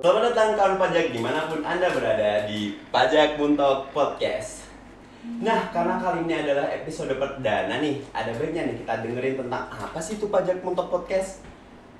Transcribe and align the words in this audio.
Selamat 0.00 0.32
datang 0.32 0.56
kawan 0.56 0.80
pajak 0.80 1.12
di 1.12 1.20
mana 1.20 1.44
pun 1.44 1.60
Anda 1.60 1.92
berada 1.92 2.48
di 2.48 2.72
Pajak 2.88 3.36
Buntok 3.36 3.92
Podcast. 3.92 4.64
Nah, 5.44 5.68
karena 5.76 6.00
kali 6.00 6.24
ini 6.24 6.40
adalah 6.40 6.72
episode 6.72 7.12
perdana 7.20 7.84
nih 7.84 8.00
Ada 8.08 8.32
baiknya 8.32 8.64
nih 8.64 8.80
kita 8.80 9.04
dengerin 9.04 9.36
tentang 9.44 9.68
apa 9.68 10.00
sih 10.00 10.16
itu 10.16 10.32
Pajak 10.32 10.64
Buntok 10.64 10.88
Podcast? 10.88 11.44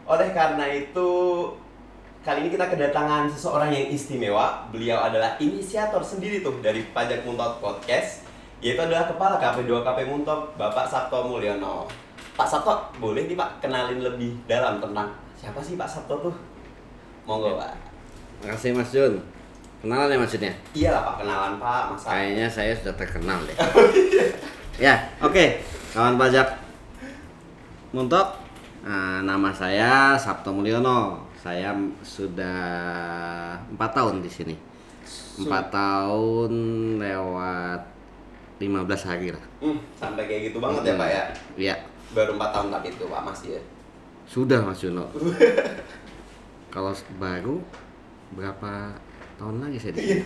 Oleh 0.08 0.32
karena 0.32 0.64
itu, 0.72 1.08
kali 2.25 2.48
ini 2.48 2.48
kita 2.48 2.72
kedatangan 2.72 3.29
seseorang 3.36 3.68
yang 3.68 3.93
istimewa. 3.93 4.64
Beliau 4.72 5.04
adalah 5.04 5.36
inisiator 5.36 6.00
sendiri 6.00 6.40
tuh 6.40 6.57
dari 6.64 6.80
Pajak 6.96 7.29
Buntok 7.29 7.61
Podcast 7.61 8.25
Yaitu 8.64 8.80
adalah 8.80 9.12
Kepala 9.12 9.36
KP2 9.36 9.85
KP 9.85 10.08
Muntok, 10.08 10.57
Bapak 10.57 10.89
Sabto 10.89 11.29
Mulyono. 11.29 11.85
Pak 12.32 12.48
Sabto, 12.48 12.80
boleh 12.96 13.29
nih 13.29 13.36
Pak 13.36 13.61
kenalin 13.61 14.00
lebih 14.00 14.40
dalam 14.48 14.80
tentang 14.80 15.12
siapa 15.36 15.61
sih 15.61 15.76
Pak 15.76 15.85
Sabto 15.85 16.32
tuh? 16.32 16.36
Monggo 17.29 17.61
Pak 17.61 17.89
Makasih 18.40 18.72
Mas 18.72 18.90
Jun. 18.93 19.21
Kenalan 19.80 20.12
ya 20.12 20.18
maksudnya? 20.21 20.53
Iya 20.76 20.89
lah 20.93 21.03
Pak, 21.08 21.14
kenalan 21.25 21.54
Pak, 21.57 21.82
masa 21.96 22.07
Kayaknya 22.12 22.46
saya 22.53 22.72
sudah 22.76 22.94
terkenal 23.00 23.39
deh. 23.49 23.57
ya, 24.85 24.94
oke. 25.25 25.44
Kawan 25.96 26.21
pajak 26.21 26.49
Muntok. 27.90 28.29
Nah, 28.85 29.21
nama 29.25 29.50
saya 29.53 30.16
Sabto 30.16 30.53
Mulyono. 30.53 31.25
Saya 31.40 31.72
sudah 32.05 32.61
empat 33.72 33.91
tahun 33.97 34.20
di 34.20 34.28
sini. 34.28 34.55
Empat 35.41 35.72
tahun 35.72 36.52
lewat 37.00 37.80
15 38.61 39.08
hari 39.08 39.33
lah. 39.33 39.44
Hmm, 39.64 39.80
sampai 39.97 40.28
kayak 40.28 40.52
gitu 40.52 40.61
banget 40.61 40.92
ya 40.92 40.94
Pak 41.00 41.08
ya? 41.08 41.25
Iya, 41.56 41.75
Baru 42.12 42.36
4 42.36 42.52
tahun 42.52 42.69
tapi 42.69 42.86
itu 42.92 43.05
Pak 43.08 43.22
masih 43.24 43.48
ya? 43.56 43.62
sudah 44.30 44.62
Mas 44.62 44.78
Juno. 44.78 45.11
Kalau 46.74 46.94
baru 47.18 47.58
berapa 48.31 48.95
tahun 49.36 49.56
lagi 49.62 49.78
saya 49.78 49.92
di 49.95 50.03
sini? 50.05 50.23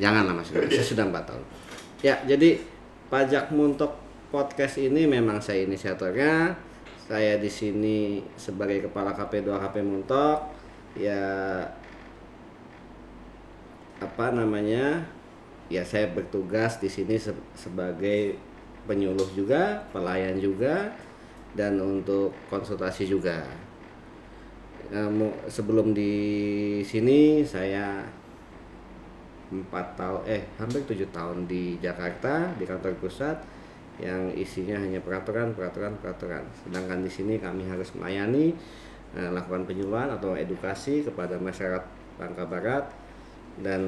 Jangan 0.00 0.22
lah 0.26 0.34
Mas 0.34 0.48
Juno, 0.48 0.66
saya 0.66 0.84
sudah 0.84 1.04
empat 1.06 1.24
tahun. 1.28 1.44
Ya, 2.00 2.16
jadi 2.24 2.60
pajak 3.08 3.52
muntok 3.52 3.94
podcast 4.28 4.80
ini 4.80 5.06
memang 5.06 5.38
saya 5.38 5.64
inisiatornya. 5.64 6.56
Saya 7.04 7.36
di 7.36 7.52
sini 7.52 8.24
sebagai 8.34 8.88
kepala 8.88 9.12
KP2 9.12 9.48
KP 9.60 9.76
Muntok. 9.84 10.40
Ya 10.96 11.60
apa 14.00 14.32
namanya? 14.32 15.04
Ya 15.68 15.84
saya 15.84 16.08
bertugas 16.12 16.80
di 16.80 16.88
sini 16.88 17.16
se- 17.16 17.36
sebagai 17.56 18.36
penyuluh 18.84 19.28
juga, 19.32 19.80
pelayan 19.92 20.36
juga, 20.36 20.92
dan 21.56 21.80
untuk 21.80 22.32
konsultasi 22.48 23.08
juga. 23.08 23.44
Eh, 24.92 25.10
sebelum 25.48 25.96
di 25.96 26.12
sini 26.84 27.40
saya 27.40 28.04
empat 29.48 29.96
tahun 29.96 30.20
eh 30.28 30.42
hampir 30.60 30.82
tujuh 30.84 31.08
tahun 31.14 31.46
di 31.48 31.78
Jakarta 31.78 32.52
di 32.58 32.64
kantor 32.66 32.96
pusat 32.98 33.38
yang 34.02 34.28
isinya 34.34 34.76
hanya 34.76 35.00
peraturan 35.00 35.56
peraturan 35.56 35.96
peraturan. 36.02 36.44
Sedangkan 36.66 37.00
di 37.00 37.08
sini 37.08 37.40
kami 37.40 37.64
harus 37.64 37.94
melayani 37.96 38.52
eh, 39.16 39.30
lakukan 39.32 39.64
penyuluhan 39.64 40.12
atau 40.12 40.36
edukasi 40.36 41.06
kepada 41.06 41.40
masyarakat 41.40 41.84
Bangka 42.20 42.44
Barat 42.44 42.84
dan 43.62 43.80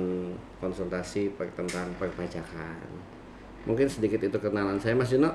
konsultasi 0.63 1.35
tentang 1.37 1.91
perpajakan. 1.99 2.87
Mungkin 3.67 3.91
sedikit 3.91 4.23
itu 4.23 4.39
kenalan 4.39 4.79
saya 4.79 4.95
Mas 4.95 5.11
Juno 5.11 5.35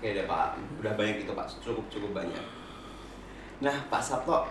Oke 0.00 0.16
deh 0.16 0.24
Pak, 0.24 0.56
udah 0.80 0.96
banyak 0.96 1.28
itu 1.28 1.32
Pak, 1.36 1.44
cukup 1.60 1.84
cukup 1.92 2.24
banyak. 2.24 2.59
Nah 3.60 3.76
Pak 3.92 4.00
Sabto, 4.00 4.48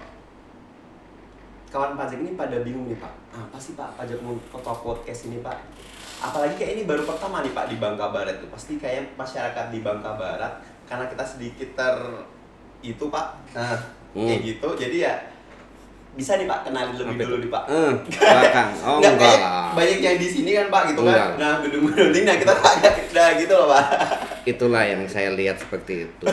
kawan 1.69 1.97
pajak 1.97 2.21
ini 2.21 2.37
pada 2.37 2.61
bingung 2.61 2.85
nih 2.85 2.97
Pak, 2.97 3.13
apa 3.33 3.57
sih 3.57 3.73
Pak? 3.73 3.97
Pajak 3.97 4.21
foto 4.53 4.71
podcast 4.85 5.29
ini 5.29 5.41
Pak? 5.41 5.57
Apalagi 6.19 6.53
kayak 6.59 6.71
ini 6.77 6.83
baru 6.85 7.07
pertama 7.07 7.41
nih 7.41 7.49
Pak 7.49 7.73
di 7.73 7.81
Bangka 7.81 8.13
Barat 8.13 8.37
tuh, 8.37 8.49
pasti 8.53 8.77
kayak 8.77 9.17
masyarakat 9.17 9.65
di 9.73 9.79
Bangka 9.81 10.13
Barat 10.13 10.61
karena 10.85 11.09
kita 11.09 11.25
sedikit 11.25 11.69
ter 11.73 11.95
itu 12.81 13.09
Pak, 13.09 13.27
nah 13.53 13.77
kayak 14.13 14.41
Hmm. 14.41 14.45
gitu, 14.45 14.67
jadi 14.73 14.97
ya 15.05 15.13
bisa 16.19 16.35
nih 16.35 16.45
Pak 16.45 16.59
kenalin 16.61 16.91
lebih 16.93 17.15
Apa 17.15 17.23
dulu 17.23 17.35
nih 17.39 17.49
Pak. 17.49 17.63
eh 17.65 17.91
belakang 18.19 18.69
oh 18.85 18.97
Nggak, 18.99 19.13
enggak 19.15 19.35
lah 19.39 19.67
banyak 19.71 19.99
yang 19.99 20.17
di 20.19 20.27
sini 20.27 20.51
kan 20.51 20.67
Pak 20.67 20.81
gitu 20.89 20.99
Enggak. 21.01 21.15
kan. 21.15 21.31
Nah, 21.39 21.53
gedung-gedung 21.63 22.09
ini 22.11 22.21
nah 22.21 22.35
kita 22.35 22.53
agak 22.53 22.93
udah 23.09 23.29
gitu 23.37 23.53
loh 23.55 23.67
Pak. 23.69 23.83
itulah 24.51 24.83
yang 24.83 25.01
saya 25.05 25.29
lihat 25.31 25.55
seperti 25.55 25.93
itu 26.05 26.25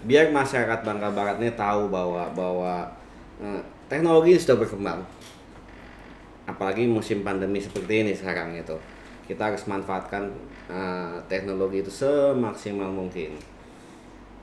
biar 0.00 0.30
masyarakat 0.30 0.78
Bangka 0.80 1.08
Barat 1.10 1.36
ini 1.38 1.50
tahu 1.52 1.88
bahwa 1.88 2.30
bahwa 2.30 2.86
eh, 3.38 3.60
teknologi 3.86 4.36
sudah 4.36 4.56
berkembang 4.56 5.00
apalagi 6.44 6.84
musim 6.84 7.20
pandemi 7.20 7.60
seperti 7.60 8.04
ini 8.04 8.12
sekarang 8.12 8.54
itu 8.54 8.76
kita 9.24 9.52
harus 9.52 9.64
manfaatkan 9.64 10.28
eh, 10.66 11.16
teknologi 11.26 11.80
itu 11.80 11.90
semaksimal 11.90 12.88
mungkin 12.88 13.36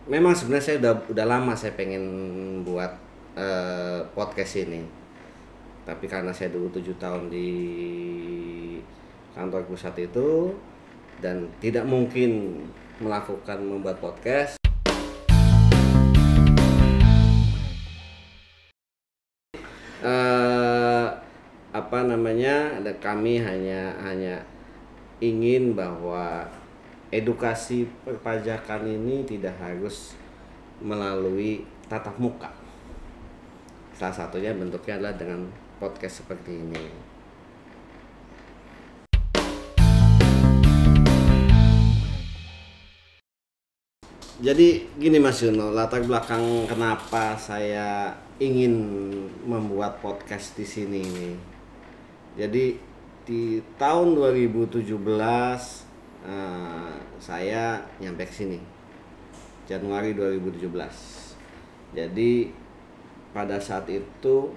memang 0.05 0.33
sebenarnya 0.33 0.61
saya 0.63 0.77
udah 0.81 0.93
udah 1.09 1.25
lama 1.25 1.53
saya 1.53 1.73
pengen 1.73 2.03
buat 2.61 2.93
eh, 3.35 3.99
podcast 4.15 4.63
ini. 4.63 4.81
Tapi 5.85 6.09
karena 6.09 6.33
saya 6.33 6.49
dulu 6.49 6.71
tujuh 6.73 6.95
tahun 6.97 7.29
di 7.29 7.49
kantor 9.37 9.67
pusat 9.69 9.93
itu 10.01 10.55
dan 11.19 11.45
tidak 11.59 11.85
mungkin 11.85 12.63
melakukan 12.97 13.59
membuat 13.61 13.99
podcast. 14.01 14.57
Eh 20.01 21.07
apa 21.75 21.99
namanya 22.07 22.79
ada 22.79 22.95
kami 23.03 23.43
hanya 23.43 23.91
hanya 23.99 24.39
ingin 25.19 25.75
bahwa 25.75 26.47
edukasi 27.11 27.83
perpajakan 28.07 28.87
ini 28.87 29.27
tidak 29.27 29.59
harus 29.59 30.15
melalui 30.79 31.67
tatap 31.91 32.15
muka 32.15 32.64
salah 33.95 34.11
satunya 34.11 34.51
bentuknya 34.51 34.99
adalah 34.99 35.15
dengan 35.15 35.47
podcast 35.79 36.23
seperti 36.23 36.51
ini 36.51 36.83
Jadi 44.35 44.83
gini 44.99 45.17
Mas 45.17 45.41
Yuno, 45.41 45.71
latar 45.71 46.03
belakang 46.03 46.67
kenapa 46.67 47.33
saya 47.39 48.13
ingin 48.37 48.77
membuat 49.47 50.03
podcast 50.03 50.59
di 50.59 50.67
sini 50.67 51.01
ini. 51.01 51.31
Jadi 52.35 52.77
di 53.23 53.63
tahun 53.79 54.13
2017 54.13 54.91
eh, 56.27 56.93
saya 57.17 57.79
nyampe 58.03 58.27
ke 58.27 58.35
sini. 58.35 58.59
Januari 59.71 60.13
2017. 60.13 61.97
Jadi 61.97 62.64
pada 63.35 63.59
saat 63.59 63.83
itu 63.91 64.47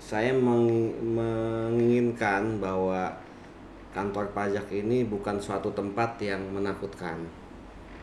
saya 0.00 0.32
meng- 0.32 0.96
menginginkan 1.04 2.56
bahwa 2.56 3.12
kantor 3.92 4.32
pajak 4.32 4.72
ini 4.72 5.04
bukan 5.04 5.36
suatu 5.36 5.68
tempat 5.76 6.16
yang 6.16 6.40
menakutkan. 6.48 7.20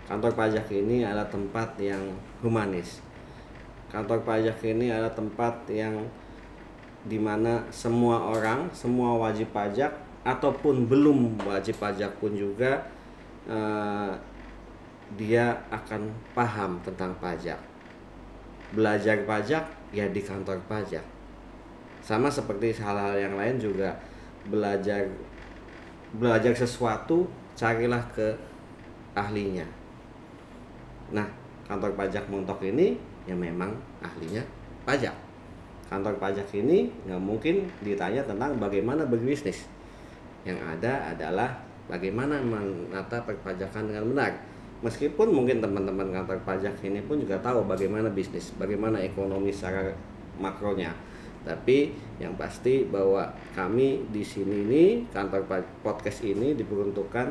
Kantor 0.05 0.37
pajak 0.37 0.69
ini 0.69 1.01
adalah 1.01 1.25
tempat 1.25 1.81
yang 1.81 2.13
humanis. 2.45 3.01
Kantor 3.89 4.21
pajak 4.21 4.61
ini 4.61 4.93
adalah 4.93 5.17
tempat 5.17 5.65
yang 5.65 5.97
di 7.09 7.17
mana 7.17 7.65
semua 7.73 8.21
orang, 8.21 8.69
semua 8.69 9.17
wajib 9.17 9.49
pajak 9.49 9.89
ataupun 10.21 10.85
belum 10.85 11.41
wajib 11.41 11.81
pajak 11.81 12.21
pun 12.21 12.37
juga 12.37 12.85
eh, 13.49 14.13
dia 15.17 15.57
akan 15.73 16.13
paham 16.37 16.77
tentang 16.85 17.17
pajak. 17.17 17.74
Belajar 18.75 19.23
pajak 19.23 19.63
ya 19.95 20.05
di 20.11 20.19
kantor 20.19 20.59
pajak. 20.67 21.01
Sama 22.03 22.27
seperti 22.27 22.75
hal-hal 22.75 23.15
yang 23.17 23.33
lain 23.39 23.55
juga 23.57 23.95
belajar 24.45 25.07
belajar 26.13 26.53
sesuatu 26.53 27.25
carilah 27.55 28.03
ke 28.11 28.35
ahlinya. 29.15 29.65
Nah, 31.15 31.25
kantor 31.65 31.95
pajak 31.95 32.27
Montok 32.27 32.61
ini 32.67 32.99
ya 33.23 33.33
memang 33.33 33.73
ahlinya 34.03 34.43
pajak. 34.83 35.15
Kantor 35.87 36.19
pajak 36.19 36.45
ini 36.53 36.91
nggak 37.07 37.21
mungkin 37.21 37.65
ditanya 37.81 38.21
tentang 38.27 38.59
bagaimana 38.59 39.07
berbisnis. 39.07 39.65
Yang 40.45 40.59
ada 40.61 41.15
adalah 41.15 41.49
bagaimana 41.89 42.37
menata 42.41 43.21
perpajakan 43.23 43.89
dengan 43.89 44.05
benar. 44.13 44.31
Meskipun 44.83 45.31
mungkin 45.31 45.63
teman-teman 45.63 46.11
kantor 46.11 46.39
pajak 46.43 46.75
ini 46.83 46.99
pun 47.05 47.19
juga 47.19 47.39
tahu 47.39 47.63
bagaimana 47.63 48.11
bisnis, 48.11 48.51
bagaimana 48.59 48.99
ekonomi 48.99 49.49
secara 49.49 49.91
makronya. 50.35 50.91
Tapi 51.45 51.93
yang 52.17 52.33
pasti 52.35 52.83
bahwa 52.89 53.29
kami 53.53 54.03
di 54.09 54.25
sini 54.25 54.65
ini 54.65 54.83
kantor 55.13 55.45
podcast 55.85 56.25
ini 56.25 56.57
diperuntukkan 56.57 57.29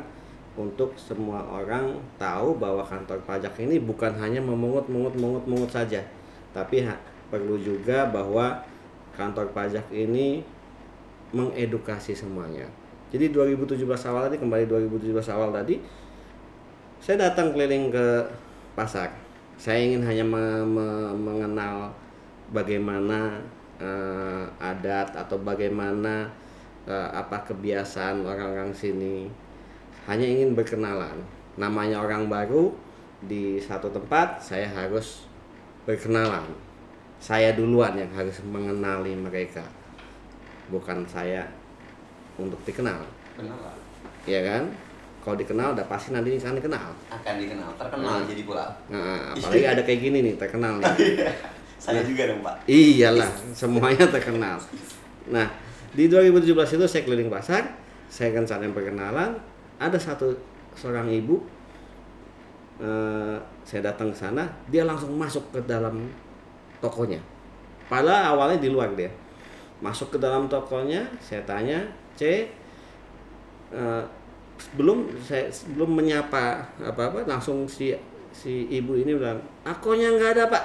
untuk 0.54 0.94
semua 0.94 1.42
orang 1.50 1.98
tahu 2.14 2.54
bahwa 2.54 2.86
kantor 2.86 3.18
pajak 3.26 3.58
ini 3.58 3.82
bukan 3.82 4.14
hanya 4.22 4.38
memungut 4.38 4.86
mungut 4.86 5.18
mungut 5.18 5.42
mungut 5.50 5.70
saja, 5.70 5.98
tapi 6.54 6.86
ha- 6.86 7.02
perlu 7.26 7.58
juga 7.58 8.06
bahwa 8.06 8.62
kantor 9.18 9.50
pajak 9.50 9.90
ini 9.90 10.46
mengedukasi 11.34 12.14
semuanya. 12.14 12.70
Jadi 13.10 13.34
2017 13.34 13.82
awal 14.06 14.30
tadi 14.30 14.38
kembali 14.38 14.64
2017 14.70 15.34
awal 15.34 15.50
tadi 15.50 15.82
saya 17.04 17.28
datang 17.28 17.52
keliling 17.52 17.92
ke 17.92 18.24
pasar. 18.72 19.12
Saya 19.60 19.76
ingin 19.84 20.00
hanya 20.08 20.24
me- 20.24 20.64
me- 20.64 21.12
mengenal 21.12 21.92
bagaimana 22.48 23.44
eh, 23.76 24.44
adat 24.56 25.12
atau 25.12 25.36
bagaimana 25.44 26.24
eh, 26.88 27.08
apa 27.12 27.44
kebiasaan 27.44 28.24
orang-orang 28.24 28.72
sini. 28.72 29.28
Hanya 30.08 30.24
ingin 30.24 30.56
berkenalan. 30.56 31.20
Namanya 31.60 32.00
orang 32.00 32.24
baru 32.24 32.72
di 33.20 33.60
satu 33.60 33.92
tempat, 33.92 34.40
saya 34.40 34.64
harus 34.64 35.28
berkenalan. 35.84 36.48
Saya 37.20 37.52
duluan 37.52 38.00
yang 38.00 38.08
harus 38.16 38.40
mengenali 38.48 39.12
mereka. 39.12 39.64
Bukan 40.72 41.04
saya 41.04 41.44
untuk 42.40 42.58
dikenal, 42.64 43.04
Benar 43.36 43.60
lah. 43.60 43.76
ya 44.24 44.40
kan? 44.40 44.64
Kalau 45.24 45.40
dikenal 45.40 45.72
udah 45.72 45.86
pasti 45.88 46.12
nanti 46.12 46.36
akan 46.36 46.60
dikenal. 46.60 46.88
Akan 47.08 47.34
dikenal, 47.40 47.72
terkenal 47.80 48.20
Hmm. 48.20 48.28
jadi 48.28 48.42
pula. 48.44 48.66
Nah, 48.92 49.24
apalagi 49.32 49.64
ada 49.64 49.80
kayak 49.80 50.00
gini 50.04 50.18
nih 50.20 50.34
terkenal 50.36 50.76
nih. 50.84 50.92
Saya 51.84 52.04
juga 52.04 52.28
dong 52.28 52.40
pak. 52.44 52.64
Iyalah, 52.68 53.28
semuanya 53.52 54.04
terkenal. 54.08 54.56
Nah, 55.28 55.48
di 55.92 56.08
2017 56.08 56.76
itu 56.76 56.84
saya 56.88 57.02
keliling 57.04 57.28
pasar, 57.28 57.60
saya 58.08 58.32
rencana 58.32 58.68
perkenalan, 58.72 59.36
ada 59.76 59.98
satu 60.00 60.32
seorang 60.72 61.12
ibu, 61.12 61.44
eh, 62.80 63.36
saya 63.64 63.80
datang 63.84 64.08
ke 64.12 64.16
sana, 64.16 64.48
dia 64.72 64.88
langsung 64.88 65.12
masuk 65.12 65.44
ke 65.52 65.60
dalam 65.68 66.08
tokonya. 66.80 67.20
Padahal 67.84 68.32
awalnya 68.32 68.64
di 68.64 68.72
luar 68.72 68.88
dia, 68.96 69.12
masuk 69.84 70.16
ke 70.16 70.18
dalam 70.18 70.48
tokonya, 70.48 71.04
saya 71.20 71.44
tanya, 71.44 71.84
C, 72.16 72.48
eh, 73.70 74.02
belum 74.74 75.10
saya 75.22 75.50
belum 75.74 75.90
menyapa 75.98 76.62
apa 76.82 77.02
apa, 77.10 77.18
langsung 77.26 77.66
si 77.66 77.94
si 78.34 78.66
ibu 78.70 78.98
ini 78.98 79.14
bilang, 79.14 79.38
akonya 79.62 80.14
nggak 80.14 80.30
ada 80.38 80.44
pak. 80.50 80.64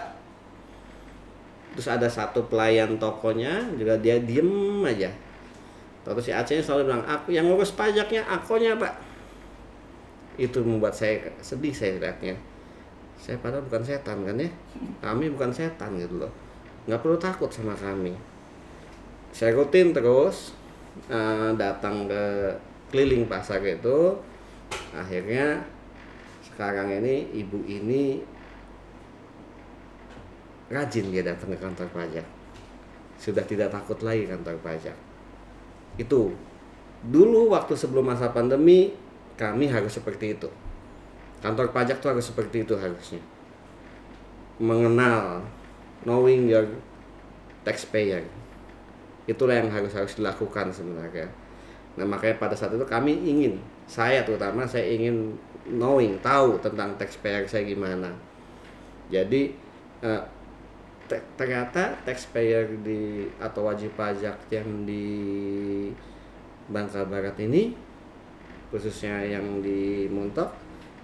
Terus 1.78 1.88
ada 1.90 2.08
satu 2.10 2.50
pelayan 2.50 2.98
tokonya 2.98 3.70
juga 3.78 3.96
dia 4.02 4.18
diem 4.20 4.82
aja. 4.84 5.10
Terus 6.04 6.26
si 6.26 6.32
Aceh 6.34 6.60
selalu 6.60 6.90
bilang 6.90 7.04
aku 7.06 7.34
yang 7.36 7.46
ngurus 7.46 7.78
pajaknya 7.78 8.26
akonya 8.26 8.74
pak. 8.78 8.94
Itu 10.40 10.66
membuat 10.66 10.96
saya 10.96 11.20
sedih 11.44 11.76
saya 11.76 12.00
lihatnya 12.00 12.34
saya 13.20 13.36
padahal 13.44 13.68
bukan 13.68 13.84
setan 13.84 14.24
kan 14.24 14.36
ya? 14.40 14.50
Kami 15.04 15.28
bukan 15.36 15.52
setan 15.52 16.00
gitu 16.00 16.24
loh. 16.24 16.32
Nggak 16.88 17.04
perlu 17.04 17.18
takut 17.20 17.52
sama 17.52 17.76
kami. 17.76 18.16
Saya 19.36 19.54
rutin 19.60 19.92
terus 19.92 20.56
eh, 21.12 21.52
datang 21.60 22.08
ke 22.08 22.24
keliling 22.90 23.30
pasar 23.30 23.62
itu 23.62 24.18
akhirnya 24.94 25.62
sekarang 26.46 26.90
ini 27.02 27.30
ibu 27.38 27.62
ini 27.70 28.20
rajin 30.70 31.10
dia 31.10 31.24
datang 31.26 31.54
ke 31.54 31.58
kantor 31.58 31.88
pajak. 31.94 32.26
Sudah 33.16 33.46
tidak 33.46 33.74
takut 33.74 33.98
lagi 34.06 34.30
kantor 34.30 34.58
pajak. 34.62 34.98
Itu 35.98 36.34
dulu 37.06 37.56
waktu 37.56 37.74
sebelum 37.80 38.12
masa 38.12 38.30
pandemi 38.36 38.94
kami 39.40 39.72
harus 39.72 39.96
seperti 39.96 40.36
itu. 40.36 40.50
Kantor 41.40 41.72
pajak 41.72 42.04
tuh 42.04 42.12
harus 42.12 42.28
seperti 42.28 42.68
itu 42.68 42.76
harusnya. 42.76 43.24
Mengenal 44.60 45.48
knowing 46.04 46.52
your 46.52 46.68
taxpayer. 47.64 48.28
Itulah 49.30 49.64
yang 49.64 49.72
harus 49.72 49.96
harus 49.96 50.20
dilakukan 50.20 50.74
sebenarnya 50.76 51.32
nah 52.00 52.08
makanya 52.08 52.40
pada 52.40 52.56
saat 52.56 52.72
itu 52.72 52.88
kami 52.88 53.12
ingin 53.28 53.60
saya 53.84 54.24
terutama 54.24 54.64
saya 54.64 54.88
ingin 54.88 55.36
knowing 55.68 56.16
tahu 56.24 56.58
tentang 56.64 56.96
taxpayer 56.96 57.46
saya 57.46 57.68
gimana. 57.68 58.10
Jadi 59.12 59.54
eh, 60.02 60.24
te- 61.10 61.26
ternyata 61.36 61.98
taxpayer 62.06 62.70
di 62.86 63.26
atau 63.42 63.66
wajib 63.66 63.94
pajak 63.98 64.38
yang 64.54 64.86
di 64.86 65.06
Bangka 66.70 67.02
Barat 67.10 67.36
ini 67.42 67.74
khususnya 68.70 69.26
yang 69.26 69.66
di 69.66 70.06
Muntok 70.06 70.54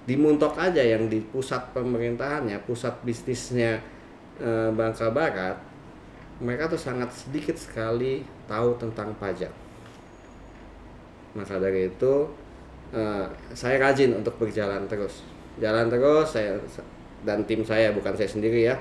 di 0.06 0.14
Muntok 0.14 0.54
aja 0.62 0.86
yang 0.86 1.10
di 1.10 1.18
pusat 1.18 1.74
pemerintahannya 1.74 2.62
pusat 2.70 3.02
bisnisnya 3.02 3.82
eh, 4.38 4.70
Bangka 4.70 5.10
Barat 5.10 5.58
mereka 6.38 6.70
tuh 6.70 6.78
sangat 6.78 7.10
sedikit 7.10 7.58
sekali 7.58 8.22
tahu 8.46 8.78
tentang 8.78 9.18
pajak 9.18 9.65
maka 11.36 11.60
dari 11.60 11.92
itu 11.92 12.14
eh, 12.96 13.26
saya 13.52 13.76
rajin 13.78 14.16
untuk 14.16 14.40
berjalan 14.40 14.88
terus 14.88 15.22
jalan 15.60 15.92
terus 15.92 16.32
saya 16.32 16.56
dan 17.28 17.44
tim 17.44 17.62
saya 17.62 17.92
bukan 17.92 18.16
saya 18.16 18.30
sendiri 18.30 18.72
ya 18.72 18.76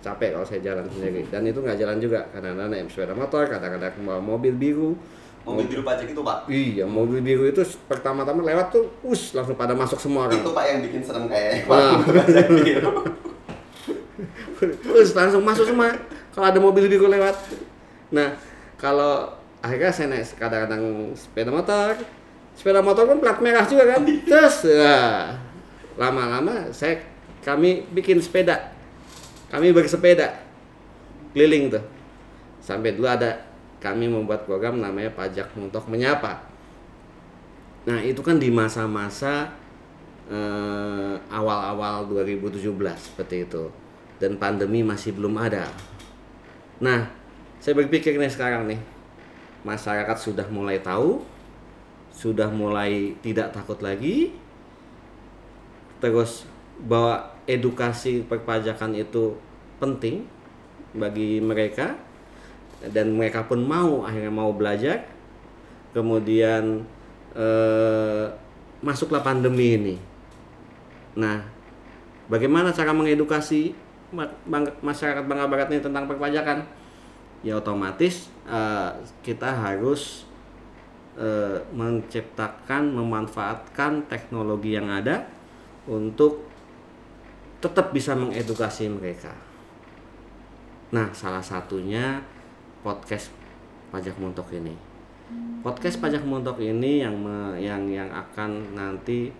capek 0.00 0.32
kalau 0.34 0.46
saya 0.46 0.60
jalan 0.64 0.86
sendiri 0.88 1.22
dan 1.28 1.44
itu 1.44 1.60
nggak 1.60 1.78
jalan 1.78 1.96
juga 2.00 2.24
kadang-kadang 2.32 2.68
naik 2.72 2.88
sepeda 2.88 3.12
motor 3.12 3.44
kadang-kadang 3.46 3.92
bawa 4.04 4.20
mobil 4.20 4.54
biru 4.56 4.92
Mobil 5.40 5.72
biru 5.72 5.82
pajak 5.88 6.04
itu 6.12 6.20
pak. 6.20 6.38
iya 6.52 6.84
mobil 6.84 7.24
biru 7.24 7.48
itu 7.48 7.64
pertama-tama 7.88 8.44
lewat 8.44 8.76
tuh 8.76 8.84
us 9.08 9.32
langsung 9.32 9.56
pada 9.56 9.72
masuk 9.72 9.96
semua 9.96 10.28
orang 10.28 10.36
Itu 10.36 10.52
pak 10.52 10.64
yang 10.68 10.78
bikin 10.84 11.00
serem 11.00 11.24
kayaknya. 11.32 11.64
Nah. 11.64 11.96
Pajak 12.04 12.46
biru. 12.60 12.92
Terus 14.60 15.10
langsung 15.16 15.40
masuk 15.40 15.64
semua 15.64 15.96
kalau 16.36 16.44
ada 16.44 16.60
mobil 16.60 16.84
biru 16.92 17.08
lewat. 17.08 17.40
Nah, 18.12 18.36
kalau 18.76 19.32
akhirnya 19.60 19.92
saya 19.92 20.06
naik 20.12 20.26
kadang-kadang 20.36 21.12
sepeda 21.16 21.50
motor, 21.52 21.96
sepeda 22.56 22.80
motor 22.80 23.04
pun 23.08 23.18
plat 23.20 23.38
merah 23.40 23.64
juga 23.64 23.96
kan. 23.96 24.02
Terus 24.04 24.56
ya, 24.68 24.98
lama-lama 25.96 26.72
saya 26.72 27.00
kami 27.44 27.84
bikin 27.92 28.20
sepeda, 28.20 28.72
kami 29.52 29.72
bersepeda 29.72 30.40
keliling 31.32 31.72
tuh. 31.72 31.84
Sampai 32.60 32.96
dulu 32.96 33.08
ada 33.08 33.40
kami 33.80 34.08
membuat 34.08 34.44
program 34.44 34.76
namanya 34.80 35.12
pajak 35.16 35.52
untuk 35.56 35.88
menyapa. 35.88 36.44
Nah 37.88 38.04
itu 38.04 38.20
kan 38.20 38.36
di 38.36 38.52
masa-masa 38.52 39.48
eh, 40.28 41.14
awal-awal 41.32 42.04
2017 42.12 42.60
seperti 43.00 43.48
itu 43.48 43.72
dan 44.20 44.36
pandemi 44.36 44.84
masih 44.84 45.16
belum 45.16 45.40
ada. 45.40 45.64
Nah, 46.84 47.08
saya 47.56 47.72
berpikir 47.76 48.20
nih 48.20 48.28
sekarang 48.28 48.68
nih, 48.68 48.80
masyarakat 49.62 50.16
sudah 50.16 50.46
mulai 50.48 50.80
tahu, 50.80 51.24
sudah 52.14 52.48
mulai 52.48 53.16
tidak 53.20 53.52
takut 53.52 53.80
lagi, 53.80 54.34
terus 56.00 56.48
bahwa 56.80 57.28
edukasi 57.44 58.24
perpajakan 58.24 58.96
itu 58.96 59.36
penting 59.76 60.24
bagi 60.96 61.38
mereka 61.40 61.96
dan 62.80 63.12
mereka 63.12 63.44
pun 63.44 63.60
mau 63.60 64.08
akhirnya 64.08 64.32
mau 64.32 64.50
belajar, 64.56 65.04
kemudian 65.92 66.84
eh, 67.36 68.26
masuklah 68.80 69.20
pandemi 69.20 69.76
ini. 69.76 69.96
Nah, 71.20 71.44
bagaimana 72.32 72.72
cara 72.72 72.96
mengedukasi 72.96 73.76
masyarakat 74.80 75.22
Bangka 75.28 75.46
Barat 75.46 75.68
ini 75.70 75.80
tentang 75.84 76.08
perpajakan? 76.08 76.79
Ya 77.40 77.56
otomatis 77.56 78.28
eh, 78.44 78.90
kita 79.24 79.48
harus 79.48 80.28
eh, 81.16 81.56
menciptakan, 81.72 82.92
memanfaatkan 82.92 84.04
teknologi 84.08 84.76
yang 84.76 84.92
ada 84.92 85.24
untuk 85.88 86.44
tetap 87.60 87.92
bisa 87.92 88.16
mengedukasi 88.16 88.88
mereka. 88.88 89.32
Nah, 90.90 91.12
salah 91.12 91.44
satunya 91.44 92.20
podcast 92.80 93.30
pajak 93.92 94.16
montok 94.16 94.52
ini. 94.56 94.74
Podcast 95.60 96.00
pajak 96.00 96.24
montok 96.24 96.58
ini 96.58 97.04
yang 97.04 97.14
me- 97.14 97.60
yang 97.60 97.86
yang 97.86 98.10
akan 98.10 98.74
nanti 98.74 99.30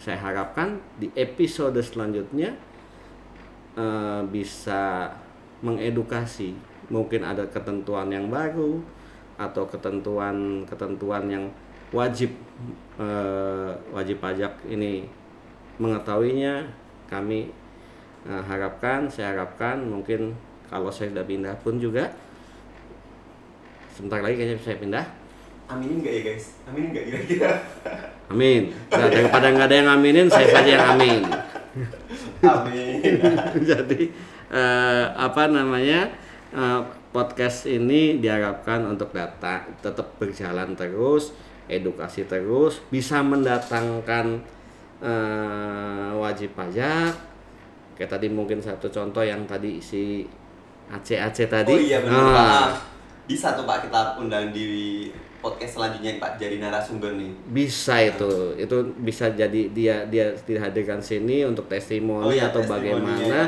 saya 0.00 0.18
harapkan 0.18 0.80
di 0.98 1.12
episode 1.14 1.78
selanjutnya 1.78 2.56
eh, 3.76 4.20
bisa 4.28 5.12
mengedukasi. 5.62 6.71
Mungkin 6.92 7.24
ada 7.24 7.48
ketentuan 7.48 8.12
yang 8.12 8.28
baru 8.28 8.76
atau 9.40 9.64
ketentuan-ketentuan 9.64 11.24
yang 11.32 11.44
wajib 11.88 12.30
eh, 13.00 13.72
wajib 13.90 14.20
pajak 14.20 14.52
ini 14.68 15.08
mengetahuinya. 15.80 16.68
Kami 17.08 17.48
eh, 18.28 18.42
harapkan, 18.44 19.08
saya 19.08 19.32
harapkan 19.32 19.80
mungkin 19.88 20.36
kalau 20.68 20.92
saya 20.92 21.12
sudah 21.12 21.24
pindah 21.24 21.56
pun 21.64 21.80
juga 21.80 22.12
sebentar 23.92 24.24
lagi 24.24 24.36
kayaknya 24.40 24.56
saya 24.60 24.76
pindah. 24.80 25.04
Aminin 25.68 26.04
nggak 26.04 26.12
ya 26.12 26.22
guys? 26.32 26.44
Aminin 26.68 26.88
nggak 26.92 27.04
kira-kira? 27.08 27.50
Amin. 28.32 28.72
Nah, 28.88 29.08
daripada 29.12 29.46
nggak 29.52 29.68
ada 29.68 29.76
yang 29.76 29.88
aminin, 29.92 30.28
saya 30.32 30.48
saja 30.48 30.70
yang 30.80 30.86
amin. 30.96 31.20
Amin. 32.40 32.96
Jadi 33.70 34.00
eh, 34.48 35.04
apa 35.12 35.42
namanya? 35.52 36.08
Eh, 36.52 36.80
podcast 37.10 37.64
ini 37.66 38.16
diharapkan 38.16 38.84
untuk 38.86 39.10
data 39.10 39.60
tetap 39.78 40.16
berjalan 40.16 40.72
terus, 40.72 41.32
edukasi 41.66 42.24
terus, 42.24 42.80
bisa 42.88 43.20
mendatangkan 43.20 44.40
eh, 45.00 46.10
wajib 46.14 46.54
pajak. 46.54 47.14
Kayak 47.92 48.10
tadi 48.10 48.26
mungkin 48.28 48.58
satu 48.58 48.88
contoh 48.88 49.20
yang 49.20 49.44
tadi 49.44 49.76
si 49.78 50.24
Aceh 50.88 51.18
Aceh 51.18 51.46
tadi. 51.46 51.72
Oh 51.72 51.78
iya 51.78 52.00
benar 52.00 52.22
Ah, 52.22 52.32
Pak. 52.32 52.68
Bisa 53.24 53.54
tuh 53.54 53.64
Pak 53.64 53.86
kita 53.86 54.16
undang 54.16 54.50
di 54.50 55.08
podcast 55.38 55.74
selanjutnya 55.74 56.16
Pak 56.16 56.38
jadi 56.38 56.56
narasumber 56.56 57.18
nih. 57.18 57.30
bisa 57.50 57.98
itu 57.98 58.54
itu 58.54 58.76
bisa 59.02 59.26
jadi 59.28 59.74
dia 59.74 60.06
dia 60.06 60.30
dihadirkan 60.38 61.02
sini 61.02 61.42
untuk 61.42 61.66
testimoni 61.66 62.26
Oh 62.26 62.30
iya, 62.30 62.46
atau 62.46 62.62
testimoninya 62.62 63.02
bagaimana 63.02 63.26
ya. 63.26 63.44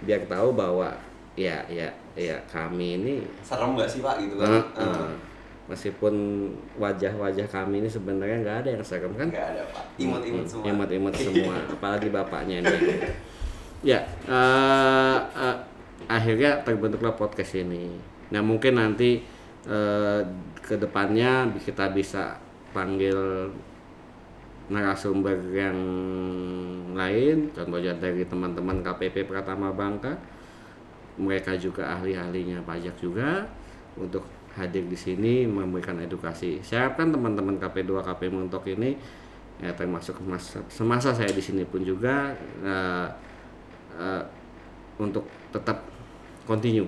biar 0.00 0.22
tahu 0.24 0.48
bahwa 0.56 0.88
ya 1.36 1.60
ya 1.68 1.92
ya 2.14 2.38
kami 2.46 2.98
ini 3.02 3.14
Serem 3.42 3.74
nggak 3.74 3.90
sih 3.90 4.00
Pak 4.00 4.22
gitu 4.22 4.38
kan? 4.38 4.50
Eh, 4.50 4.64
eh, 4.86 5.10
meskipun 5.66 6.14
wajah-wajah 6.78 7.46
kami 7.50 7.82
ini 7.82 7.88
sebenarnya 7.90 8.36
nggak 8.44 8.58
ada 8.64 8.68
yang 8.78 8.84
serem 8.86 9.12
kan? 9.18 9.28
Nggak 9.28 9.46
ada 9.54 9.62
Pak. 9.74 9.84
Imut-imut 9.98 10.46
semua. 10.46 10.64
imut-imut 10.70 11.14
semua 11.26 11.56
apalagi 11.66 12.08
bapaknya 12.14 12.56
ini. 12.62 12.76
Ya 13.82 14.00
eh, 14.30 15.18
eh, 15.20 15.56
akhirnya 16.06 16.62
terbentuklah 16.62 17.18
podcast 17.18 17.58
ini. 17.58 17.90
Nah 18.30 18.40
mungkin 18.40 18.78
nanti 18.78 19.24
eh, 19.66 20.20
ke 20.62 20.74
depannya 20.78 21.50
kita 21.58 21.90
bisa 21.90 22.38
panggil 22.70 23.50
narasumber 24.70 25.36
yang 25.52 25.78
lain. 26.94 27.50
Contohnya 27.52 27.92
dari 27.98 28.22
teman-teman 28.24 28.80
KPP 28.80 29.26
Pratama 29.28 29.74
Bangka 29.74 30.16
mereka 31.16 31.54
juga 31.54 31.94
ahli-ahlinya 31.94 32.62
pajak 32.62 32.98
juga 32.98 33.46
untuk 33.94 34.26
hadir 34.54 34.86
di 34.86 34.94
sini 34.94 35.46
memberikan 35.46 35.98
edukasi. 35.98 36.62
Saya 36.62 36.86
harapkan 36.86 37.10
teman-teman 37.10 37.58
KP2 37.58 37.90
KP 38.02 38.30
Montok 38.30 38.70
ini 38.70 38.94
ya 39.62 39.70
termasuk 39.70 40.18
masa, 40.26 40.58
semasa 40.66 41.14
saya 41.14 41.30
di 41.30 41.38
sini 41.38 41.62
pun 41.62 41.82
juga 41.82 42.34
eh, 42.62 43.06
eh, 43.94 44.22
untuk 44.98 45.26
tetap 45.50 45.82
continue 46.44 46.86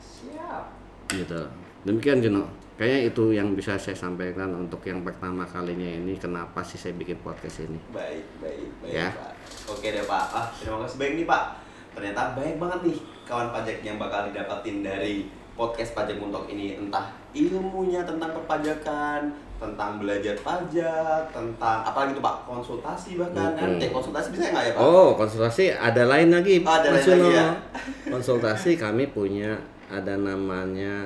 Siap. 0.00 0.64
gitu. 1.12 1.40
Demikian 1.84 2.20
Juno. 2.20 2.44
Kayaknya 2.80 3.12
itu 3.12 3.24
yang 3.36 3.52
bisa 3.52 3.76
saya 3.76 3.92
sampaikan 3.92 4.48
untuk 4.56 4.80
yang 4.88 5.04
pertama 5.04 5.44
kalinya 5.44 5.84
ini 5.84 6.16
kenapa 6.16 6.64
sih 6.64 6.80
saya 6.80 6.96
bikin 6.96 7.20
podcast 7.20 7.68
ini. 7.68 7.76
Baik, 7.92 8.24
baik, 8.40 8.68
baik 8.80 8.92
Ya. 8.96 9.12
Pak. 9.12 9.32
Oke 9.68 9.92
deh 9.92 10.04
Pak. 10.08 10.24
Ah, 10.32 10.48
terima 10.56 10.80
kasih 10.84 10.96
banyak 10.96 11.14
nih 11.20 11.26
Pak. 11.28 11.44
Ternyata 11.94 12.38
banyak 12.38 12.56
banget 12.56 12.80
nih 12.86 12.98
kawan 13.26 13.48
pajak 13.54 13.76
yang 13.82 13.96
bakal 13.98 14.26
didapetin 14.30 14.82
dari 14.82 15.26
podcast 15.54 15.92
Pajak 15.92 16.16
Muntok 16.16 16.48
ini. 16.48 16.80
Entah 16.80 17.12
ilmunya 17.36 18.02
tentang 18.02 18.32
perpajakan, 18.32 19.30
tentang 19.60 20.00
belajar 20.00 20.34
pajak, 20.40 21.28
tentang 21.28 21.78
apalagi 21.84 22.16
tuh 22.16 22.24
Pak, 22.24 22.36
konsultasi 22.48 23.20
bahkan 23.20 23.52
kan. 23.52 23.76
Eh, 23.76 23.92
konsultasi 23.92 24.32
bisa 24.32 24.48
nggak 24.48 24.64
ya 24.64 24.72
Pak? 24.72 24.80
Oh, 24.80 25.12
konsultasi 25.14 25.64
ada 25.76 26.08
lain 26.08 26.32
lagi. 26.32 26.64
Oh, 26.64 26.72
ada 26.72 26.88
lain 26.96 27.04
lagi 27.04 27.30
ya? 27.36 27.48
Konsultasi 28.14 28.80
kami 28.80 29.12
punya 29.12 29.60
ada 29.92 30.16
namanya 30.16 31.04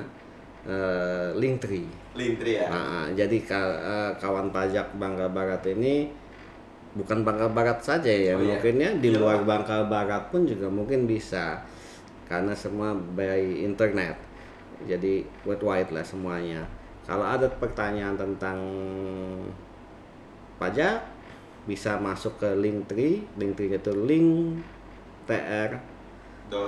eh, 0.64 1.34
Linktree. 1.34 1.90
Linktree 2.14 2.62
ya. 2.62 2.70
Nah, 2.70 3.10
jadi 3.10 3.38
eh, 3.42 4.10
kawan 4.22 4.54
pajak 4.54 4.94
Bangka 4.96 5.26
Barat 5.34 5.66
ini 5.74 6.23
bukan 6.94 7.26
Bangka 7.26 7.48
Barat 7.50 7.78
saja 7.82 8.10
ya, 8.10 8.34
Oh, 8.34 8.42
iya. 8.42 8.58
mungkin 8.58 8.74
ya 8.78 8.90
di 9.02 9.08
Iya, 9.10 9.18
luar. 9.20 9.38
Bangka 9.42 9.86
Barat 9.90 10.30
pun 10.30 10.46
juga 10.46 10.66
mungkin 10.70 11.06
bisa 11.10 11.62
karena 12.30 12.54
semua 12.56 12.94
by 12.94 13.40
internet. 13.62 14.16
Jadi 14.86 15.22
worldwide 15.46 15.90
lah 15.94 16.04
semuanya. 16.06 16.62
Kalau 17.04 17.26
ada 17.26 17.46
pertanyaan 17.60 18.16
tentang 18.16 18.58
pajak 20.58 21.02
bisa 21.64 21.96
masuk 21.96 22.36
ke 22.40 22.48
Linktree, 22.54 23.24
Linktree 23.40 23.72
itu 23.72 23.92
link 23.96 24.60
tr 25.24 25.70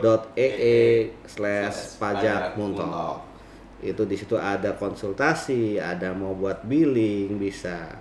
dot 0.01 0.33
ee 0.35 1.13
slash 1.29 2.01
pajak 2.01 2.57
muntok 2.57 3.21
itu 3.85 4.03
di 4.09 4.17
situ 4.17 4.35
ada 4.41 4.73
konsultasi 4.73 5.77
ada 5.77 6.17
mau 6.17 6.33
buat 6.33 6.65
billing 6.65 7.37
bisa 7.37 7.93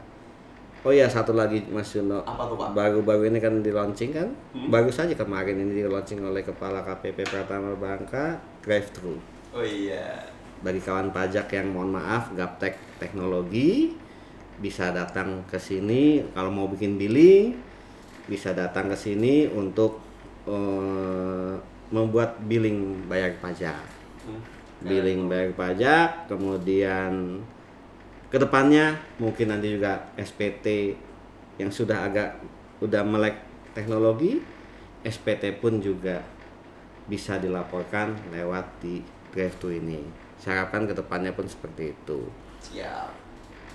oh 0.85 0.93
ya 0.93 1.05
satu 1.05 1.33
lagi 1.33 1.65
Mas 1.67 1.89
Yuno 1.91 2.21
Apa 2.21 2.45
tuh 2.45 2.55
Pak? 2.55 2.69
baru-baru 2.71 3.27
ini 3.27 3.39
kan 3.39 3.59
di 3.59 3.69
launching 3.69 4.11
kan 4.11 4.29
Hmm. 4.53 4.69
baru 4.69 4.87
saja 4.89 5.11
kemarin 5.13 5.57
ini 5.59 5.73
di 5.75 5.83
launching 5.83 6.21
oleh 6.21 6.41
kepala 6.41 6.79
KPP 6.79 7.25
Pratama 7.25 7.73
Bangka 7.75 8.37
drive 8.61 8.89
thru 8.91 9.17
Oh 9.49 9.59
iya. 9.59 10.29
bagi 10.57 10.79
kawan 10.79 11.09
pajak 11.09 11.49
yang 11.51 11.71
mohon 11.71 11.91
maaf 11.91 12.31
gaptek 12.31 12.77
teknologi 12.97 13.97
bisa 14.55 14.89
datang 14.89 15.43
ke 15.43 15.57
sini 15.57 16.03
kalau 16.31 16.47
mau 16.49 16.65
bikin 16.65 16.95
billing 16.95 17.57
bisa 18.25 18.53
datang 18.53 18.87
ke 18.87 18.95
sini 18.95 19.45
untuk 19.47 19.99
eh, 20.45 21.53
membuat 21.87 22.37
billing 22.41 23.03
bayar 23.05 23.33
pajak 23.37 23.81
Hmm. 24.21 24.41
billing 24.81 25.25
bayar 25.25 25.53
pajak 25.53 26.25
kemudian 26.25 27.41
ke 28.35 28.39
depannya 28.43 28.99
mungkin 29.15 29.47
nanti 29.47 29.79
juga 29.79 30.11
SPT 30.19 30.91
yang 31.55 31.71
sudah 31.71 32.03
agak 32.03 32.35
udah 32.83 32.99
melek 33.07 33.39
teknologi 33.71 34.43
SPT 35.07 35.55
pun 35.63 35.79
juga 35.79 36.19
bisa 37.07 37.39
dilaporkan 37.39 38.11
lewat 38.35 38.83
di 38.83 38.99
drive 39.31 39.55
to 39.55 39.71
ini 39.71 40.03
harapkan 40.43 40.83
ke 40.83 40.93
depannya 40.93 41.31
pun 41.31 41.47
seperti 41.47 41.95
itu 41.95 42.27
Siap. 42.65 43.09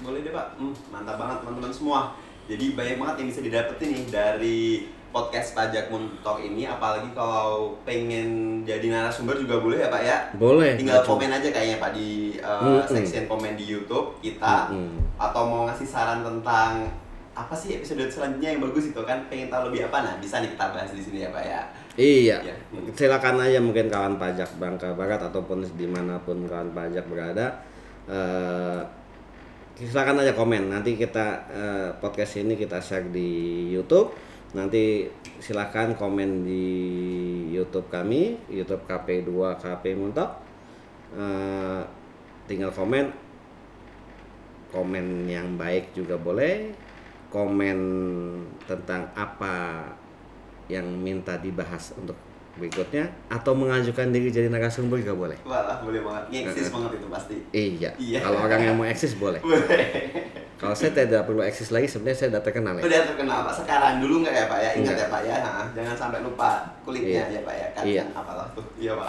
Boleh 0.02 0.26
deh 0.26 0.32
Pak. 0.34 0.58
Hmm, 0.58 0.74
mantap 0.90 1.14
banget 1.20 1.36
teman-teman 1.44 1.70
semua. 1.70 2.00
Jadi 2.50 2.74
banyak 2.74 2.96
banget 2.96 3.14
yang 3.16 3.28
bisa 3.28 3.40
didapetin 3.40 3.88
nih 3.92 4.04
dari 4.06 4.60
podcast 5.08 5.54
Pajak 5.54 5.86
Muntok 5.86 6.38
ini. 6.40 6.66
Apalagi 6.66 7.10
kalau 7.12 7.78
pengen 7.82 8.28
jadi 8.60 8.90
narasumber 8.90 9.34
juga 9.36 9.58
boleh 9.58 9.78
ya 9.78 9.88
Pak 9.88 10.02
ya. 10.02 10.18
boleh 10.34 10.74
Tinggal 10.74 11.00
cuma- 11.00 11.10
komen 11.16 11.30
aja 11.32 11.48
kayaknya 11.48 11.78
Pak 11.78 11.90
di 11.92 12.10
uh, 12.38 12.78
Mm-mm. 12.78 12.86
section 12.86 13.24
komen 13.24 13.54
di 13.54 13.64
YouTube 13.64 14.18
kita. 14.20 14.68
Mm-mm. 14.68 14.98
Atau 15.16 15.42
mau 15.44 15.62
ngasih 15.64 15.86
saran 15.86 16.20
tentang 16.20 16.90
apa 17.30 17.54
sih 17.54 17.72
episode 17.72 18.02
selanjutnya 18.04 18.50
yang 18.50 18.60
bagus 18.60 18.90
itu 18.90 19.00
kan 19.00 19.22
pengen 19.26 19.48
tahu 19.48 19.70
lebih 19.70 19.86
apa 19.86 20.02
nah 20.02 20.14
bisa 20.18 20.42
nih 20.42 20.50
kita 20.50 20.66
bahas 20.68 20.90
di 20.90 21.00
sini 21.00 21.22
ya 21.22 21.30
Pak 21.30 21.44
ya. 21.44 21.60
Iya, 21.92 22.36
Iya. 22.42 22.54
silakan 22.90 23.38
aja 23.38 23.58
mungkin 23.58 23.86
kawan 23.86 24.14
pajak 24.16 24.50
Bangka 24.56 24.92
Barat 24.92 25.22
ataupun 25.22 25.62
di 25.70 25.84
mana 25.84 26.18
pun 26.18 26.42
kawan 26.44 26.70
pajak 26.70 27.06
berada, 27.06 27.60
eh, 28.06 28.80
silakan 29.88 30.20
aja 30.20 30.36
komen. 30.36 30.68
Nanti 30.68 31.00
kita 31.00 31.26
eh, 31.48 31.88
podcast 31.96 32.36
ini 32.36 32.52
kita 32.58 32.82
share 32.84 33.08
di 33.08 33.70
YouTube. 33.72 34.12
Nanti 34.52 35.06
silakan 35.40 35.94
komen 35.96 36.44
di 36.44 36.66
YouTube 37.54 37.88
kami, 37.88 38.36
YouTube 38.50 38.84
KP2 38.84 39.30
KP 39.56 39.84
Muntok. 39.96 40.30
Eh, 41.16 41.82
tinggal 42.44 42.74
komen, 42.74 43.08
komen 44.74 45.30
yang 45.30 45.54
baik 45.56 45.94
juga 45.96 46.18
boleh, 46.18 46.74
komen 47.32 47.78
tentang 48.66 49.08
apa 49.14 49.86
yang 50.66 50.86
minta 50.98 51.38
dibahas 51.38 51.94
untuk 51.94 52.29
berikutnya 52.60 53.08
atau 53.32 53.56
mengajukan 53.56 54.12
diri 54.12 54.28
jadi 54.28 54.52
narasumber 54.52 55.00
juga 55.00 55.16
boleh. 55.16 55.38
Wah, 55.48 55.80
boleh 55.80 56.04
banget. 56.04 56.24
Ngeksis 56.44 56.68
banget 56.68 56.90
itu 57.00 57.06
pasti. 57.08 57.36
Iya. 57.50 57.90
Iya. 57.96 58.18
Kalau 58.20 58.38
orang 58.44 58.60
yang 58.60 58.76
mau 58.76 58.84
eksis 58.84 59.16
boleh. 59.16 59.40
Boleh. 59.48 59.88
Kalau 60.60 60.76
saya 60.76 60.92
tidak 60.92 61.24
perlu 61.24 61.40
eksis 61.40 61.72
lagi, 61.72 61.88
sebenarnya 61.88 62.20
saya 62.20 62.28
sudah 62.36 62.44
terkenal 62.44 62.76
ya. 62.76 62.84
Udah 62.84 63.00
terkenal 63.08 63.48
Pak. 63.48 63.64
Sekarang 63.64 63.96
dulu 63.96 64.20
nggak 64.20 64.34
ya 64.36 64.44
Pak 64.44 64.58
ya? 64.60 64.70
Ingat 64.76 64.96
ya 65.00 65.06
Pak 65.08 65.20
ya. 65.24 65.34
Nah, 65.40 65.64
jangan 65.72 65.94
sampai 65.96 66.20
lupa 66.20 66.68
kulitnya 66.84 67.24
Iya. 67.32 67.40
ya 67.40 67.40
Pak 67.48 67.54
ya. 67.56 67.66
Kan 67.72 67.82
Iya. 67.88 68.04
apalah 68.12 68.44
tuh. 68.52 68.64
Iya 68.76 68.92
Pak. 68.92 69.08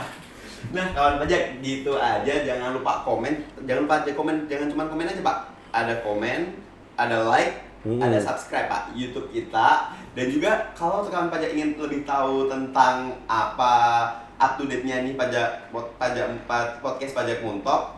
Nah, 0.71 0.85
kawan 0.95 1.19
pajak 1.19 1.59
gitu 1.59 1.91
aja. 1.99 2.33
Jangan 2.47 2.71
lupa 2.71 3.03
komen. 3.03 3.35
Jangan 3.67 3.83
lupa 3.83 3.95
komen. 4.07 4.35
Jangan 4.47 4.67
cuma 4.71 4.83
komen 4.87 5.11
aja 5.11 5.19
Pak. 5.19 5.37
Ada 5.75 5.93
komen, 6.07 6.39
ada 6.95 7.17
like, 7.27 7.51
Hmm. 7.81 7.97
ada 7.97 8.17
subscribe 8.21 8.69
Pak 8.69 8.93
YouTube 8.93 9.33
kita. 9.33 9.89
Dan 10.13 10.29
juga 10.29 10.69
kalau 10.77 11.01
kawan 11.07 11.33
pajak 11.33 11.55
ingin 11.57 11.73
lebih 11.81 12.05
tahu 12.05 12.45
tentang 12.45 13.15
apa 13.25 13.73
up 14.37 14.57
to 14.57 14.65
date-nya 14.65 15.05
nih 15.05 15.13
pajak 15.17 15.69
pajak 15.97 16.29
podcast 16.81 17.13
pajak 17.13 17.41
muntok, 17.45 17.93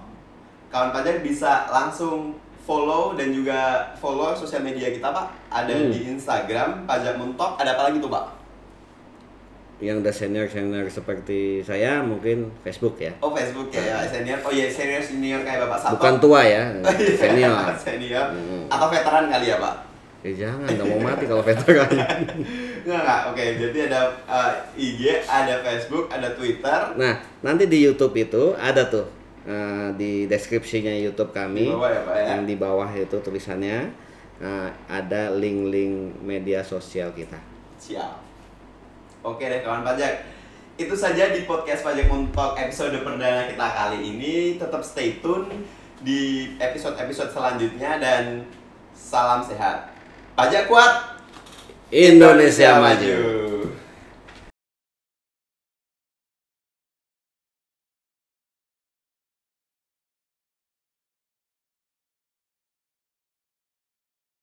kawan 0.71 0.91
pajak 0.91 1.23
bisa 1.23 1.67
langsung 1.71 2.35
follow 2.63 3.15
dan 3.19 3.35
juga 3.35 3.91
follow 3.99 4.31
sosial 4.31 4.63
media 4.63 4.87
kita 4.87 5.11
pak 5.11 5.27
ada 5.51 5.75
Hmm. 5.75 5.91
di 5.91 6.07
Instagram 6.07 6.87
pajak 6.87 7.19
mentok 7.19 7.59
ada 7.59 7.75
apa 7.75 7.91
lagi 7.91 7.99
tuh 7.99 8.07
pak 8.07 8.42
Yang 9.81 10.05
udah 10.05 10.13
senior 10.13 10.47
senior 10.47 10.85
seperti 10.85 11.59
saya 11.59 11.99
mungkin 11.99 12.47
Facebook 12.61 12.95
ya. 12.97 13.11
oh 13.19 13.31
Facebook 13.31 13.67
ya, 13.69 13.81
ya 13.83 13.97
senior 14.05 14.37
oh 14.39 14.51
iya 14.53 14.69
senior 14.69 15.01
senior 15.01 15.41
kayak 15.41 15.65
bapak 15.65 15.77
Sato 15.81 15.91
Bukan 15.97 16.13
tua 16.17 16.41
ya, 16.41 16.63
Oh, 16.85 16.93
iya, 16.93 17.13
senior. 17.17 17.67
senior 17.89 18.25
Hmm. 18.31 18.65
atau 18.69 18.87
veteran 18.87 19.27
kali 19.27 19.49
ya 19.49 19.57
pak 19.57 19.75
Ya 20.23 20.47
jangan, 20.47 20.63
udah 20.71 20.87
mau 20.87 21.03
mati 21.03 21.27
kalau 21.27 21.43
veteran. 21.43 21.83
Enggak, 21.91 22.23
enggak. 22.87 23.19
Oke, 23.27 23.43
jadi 23.59 23.91
ada 23.91 24.07
eh, 24.23 24.51
IG, 24.79 25.19
ada 25.19 25.59
Facebook, 25.59 26.07
ada 26.07 26.31
Twitter. 26.31 26.79
Nah, 26.95 27.19
nanti 27.43 27.67
di 27.67 27.83
YouTube 27.83 28.15
itu 28.15 28.55
ada 28.55 28.87
tuh 28.87 29.03
eh, 29.43 29.91
di 29.99 30.23
deskripsinya 30.23 30.95
YouTube 30.95 31.35
kami. 31.35 31.67
Di 31.67 31.75
bawah 31.75 31.91
ya, 31.91 32.01
Pak, 32.07 32.15
ya? 32.15 32.25
Yang 32.31 32.41
di 32.47 32.55
bawah 32.55 32.89
itu 32.95 33.15
tulisannya 33.19 33.91
eh, 34.39 34.69
ada 34.87 35.27
link-link 35.35 36.15
media 36.23 36.63
sosial 36.63 37.11
kita. 37.11 37.35
Siap. 37.75 38.32
Oke 39.23 39.47
deh 39.47 39.63
kawan 39.63 39.87
pajak. 39.87 40.27
Itu 40.75 40.99
saja 40.99 41.31
di 41.31 41.47
podcast 41.47 41.87
Pajak 41.87 42.11
Mentok 42.11 42.59
episode 42.59 42.99
perdana 43.07 43.47
kita 43.47 43.67
kali 43.71 44.03
ini. 44.03 44.59
Tetap 44.59 44.83
stay 44.83 45.23
tune 45.23 45.47
di 46.03 46.51
episode-episode 46.59 47.31
selanjutnya 47.31 48.03
dan 48.03 48.43
salam 48.91 49.39
sehat. 49.39 49.95
Pajak 50.35 50.67
kuat. 50.67 51.23
Indonesia 51.87 52.83
maju. 52.83 53.42